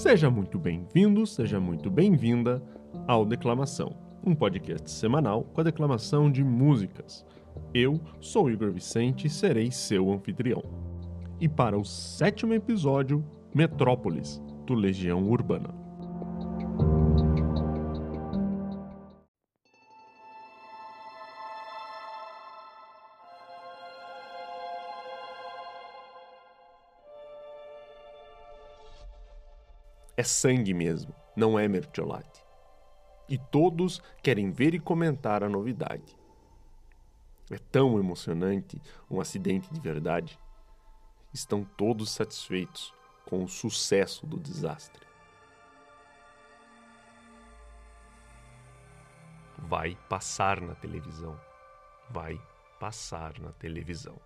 Seja 0.00 0.30
muito 0.30 0.58
bem-vindo, 0.58 1.26
seja 1.26 1.60
muito 1.60 1.90
bem-vinda 1.90 2.62
ao 3.06 3.22
Declamação, 3.22 3.94
um 4.24 4.34
podcast 4.34 4.90
semanal 4.90 5.44
com 5.52 5.60
a 5.60 5.64
declamação 5.64 6.32
de 6.32 6.42
músicas. 6.42 7.22
Eu 7.74 8.00
sou 8.18 8.50
Igor 8.50 8.72
Vicente 8.72 9.26
e 9.26 9.30
serei 9.30 9.70
seu 9.70 10.10
anfitrião. 10.10 10.62
E 11.38 11.46
para 11.46 11.78
o 11.78 11.84
sétimo 11.84 12.54
episódio, 12.54 13.22
Metrópolis, 13.54 14.40
do 14.64 14.72
Legião 14.72 15.22
Urbana. 15.28 15.68
É 30.20 30.22
sangue 30.22 30.74
mesmo, 30.74 31.14
não 31.34 31.58
é 31.58 31.66
mertiolate. 31.66 32.44
E 33.26 33.38
todos 33.38 34.02
querem 34.22 34.50
ver 34.50 34.74
e 34.74 34.78
comentar 34.78 35.42
a 35.42 35.48
novidade. 35.48 36.14
É 37.50 37.56
tão 37.56 37.98
emocionante 37.98 38.78
um 39.10 39.18
acidente 39.18 39.72
de 39.72 39.80
verdade. 39.80 40.38
Estão 41.32 41.64
todos 41.64 42.10
satisfeitos 42.10 42.92
com 43.24 43.42
o 43.42 43.48
sucesso 43.48 44.26
do 44.26 44.38
desastre. 44.38 45.06
Vai 49.56 49.96
passar 50.06 50.60
na 50.60 50.74
televisão. 50.74 51.40
Vai 52.10 52.38
passar 52.78 53.40
na 53.40 53.52
televisão. 53.52 54.20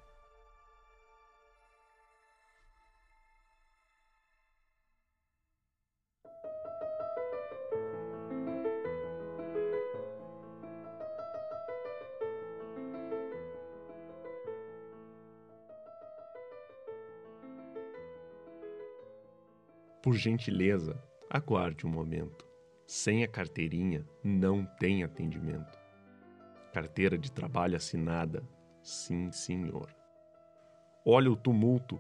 Por 20.05 20.17
gentileza, 20.17 21.03
aguarde 21.31 21.87
um 21.87 21.89
momento. 21.89 22.45
Sem 22.87 23.25
a 23.25 23.27
carteirinha, 23.27 24.07
não 24.23 24.67
tem 24.79 25.03
atendimento. 25.03 25.79
Carteira 26.75 27.17
de 27.17 27.33
trabalho 27.33 27.75
assinada, 27.75 28.47
sim, 28.83 29.33
senhor. 29.33 29.89
Olha 31.07 31.33
o 31.33 31.37
tumulto. 31.37 31.99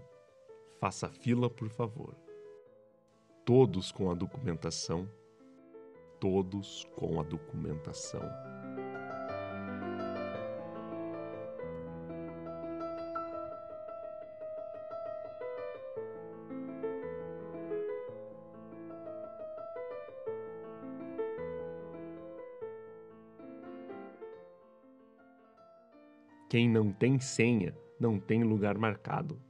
Faça 0.78 1.08
fila, 1.08 1.48
por 1.48 1.70
favor. 1.70 2.14
Todos 3.42 3.90
com 3.90 4.10
a 4.10 4.14
documentação. 4.14 5.08
Todos 6.20 6.86
com 6.96 7.18
a 7.18 7.22
documentação. 7.22 8.20
Quem 26.54 26.70
não 26.70 26.92
tem 26.92 27.18
senha 27.18 27.76
não 27.98 28.20
tem 28.20 28.44
lugar 28.44 28.78
marcado. 28.78 29.42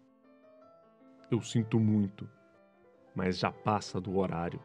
Eu 1.31 1.43
sinto 1.43 1.79
muito, 1.79 2.27
mas 3.15 3.39
já 3.39 3.53
passa 3.53 4.01
do 4.01 4.17
horário. 4.17 4.59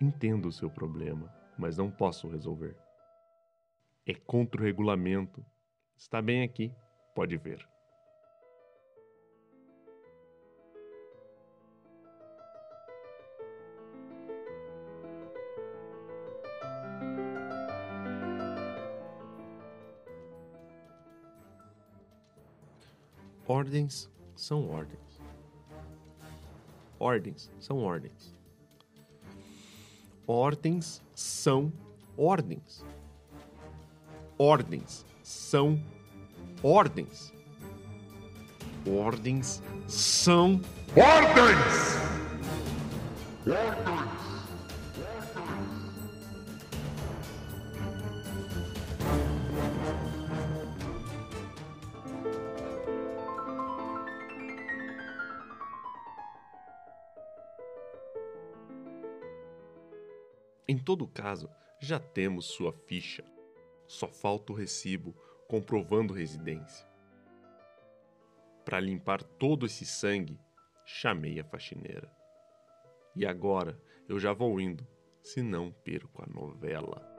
Entendo 0.00 0.46
o 0.46 0.52
seu 0.52 0.70
problema, 0.70 1.28
mas 1.58 1.78
não 1.78 1.90
posso 1.90 2.28
resolver. 2.28 2.76
É 4.06 4.14
contra 4.14 4.60
o 4.60 4.64
regulamento. 4.64 5.44
Está 5.96 6.22
bem 6.22 6.44
aqui, 6.44 6.72
pode 7.12 7.36
ver. 7.36 7.68
Ordens 23.48 24.10
são 24.34 24.68
ordens. 24.68 25.20
Ordens 26.98 27.50
são 27.60 27.78
ordens. 27.78 28.34
Ordens 30.26 31.02
são 31.14 31.72
ordens. 32.16 32.84
Ordens 34.36 35.06
são 35.22 35.80
ordens. 36.60 37.32
Ordens 38.84 39.62
são 39.86 40.60
ordens. 40.96 41.96
Ordens. 43.46 44.25
Em 60.68 60.76
todo 60.76 61.06
caso, 61.06 61.48
já 61.78 62.00
temos 62.00 62.46
sua 62.46 62.72
ficha. 62.72 63.24
Só 63.86 64.08
falta 64.08 64.52
o 64.52 64.56
recibo 64.56 65.14
comprovando 65.46 66.12
residência. 66.12 66.88
Para 68.64 68.80
limpar 68.80 69.22
todo 69.22 69.64
esse 69.64 69.86
sangue, 69.86 70.40
chamei 70.84 71.38
a 71.38 71.44
faxineira. 71.44 72.10
E 73.14 73.24
agora 73.24 73.80
eu 74.08 74.18
já 74.18 74.32
vou 74.32 74.60
indo, 74.60 74.84
se 75.22 75.40
não 75.40 75.70
perco 75.70 76.22
a 76.22 76.26
novela. 76.26 77.15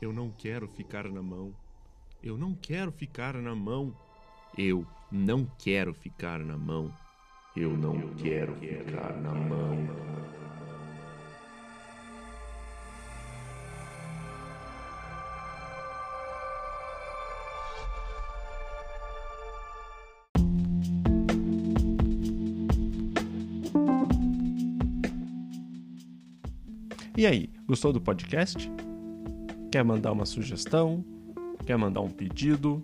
Eu 0.00 0.12
não 0.12 0.30
quero 0.30 0.68
ficar 0.68 1.08
na 1.08 1.22
mão. 1.22 1.54
Eu 2.22 2.36
não 2.36 2.54
quero 2.54 2.92
ficar 2.92 3.34
na 3.34 3.54
mão. 3.54 3.96
Eu 4.56 4.84
não 5.10 5.46
quero 5.58 5.94
ficar 5.94 6.40
na 6.40 6.56
mão. 6.56 6.92
Eu 7.56 7.74
não 7.76 8.14
quero 8.16 8.54
ficar 8.56 9.16
na 9.16 9.32
mão. 9.32 9.88
E 27.16 27.26
aí, 27.26 27.48
gostou 27.66 27.94
do 27.94 28.00
podcast? 28.00 28.70
Quer 29.76 29.84
mandar 29.84 30.12
uma 30.12 30.24
sugestão? 30.24 31.04
Quer 31.66 31.76
mandar 31.76 32.00
um 32.00 32.08
pedido? 32.08 32.82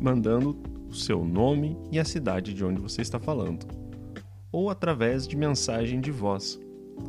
mandando 0.00 0.58
o 0.88 0.92
seu 0.92 1.24
nome 1.24 1.78
e 1.92 2.00
a 2.00 2.04
cidade 2.04 2.52
de 2.52 2.64
onde 2.64 2.80
você 2.80 3.00
está 3.00 3.20
falando. 3.20 3.64
Ou 4.50 4.70
através 4.70 5.28
de 5.28 5.36
mensagem 5.36 6.00
de 6.00 6.10
voz, 6.10 6.58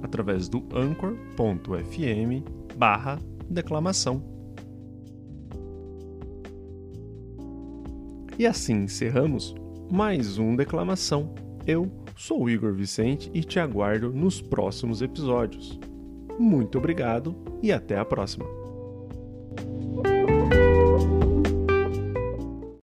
através 0.04 0.48
do 0.48 0.60
anchor.fm 0.72 2.44
barra 2.78 3.20
declamação. 3.50 4.22
E 8.38 8.46
assim 8.46 8.84
encerramos 8.84 9.56
mais 9.90 10.38
um 10.38 10.56
Declamação. 10.56 11.34
Eu 11.66 11.90
sou 12.16 12.50
Igor 12.50 12.74
Vicente 12.74 13.32
e 13.34 13.42
te 13.44 13.60
aguardo 13.60 14.12
nos 14.12 14.42
próximos 14.42 15.02
episódios. 15.02 15.80
Muito 16.38 16.78
obrigado 16.78 17.36
e 17.62 17.72
até 17.72 17.98
a 17.98 18.06
próxima! 18.06 18.46